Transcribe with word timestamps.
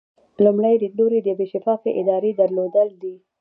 لومړی 0.43 0.73
لیدلوری 0.81 1.19
د 1.21 1.27
یوې 1.33 1.47
شفافې 1.53 1.91
ادارې 2.01 2.31
درلودل 2.41 2.89
دي. 3.01 3.15